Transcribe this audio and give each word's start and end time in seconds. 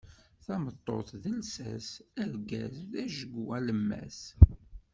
Tameṭṭut 0.45 1.09
d 1.23 1.25
lsas, 1.39 1.87
argaz 2.21 2.75
d 2.91 2.93
ajgu 3.03 3.43
alemmas. 3.57 4.19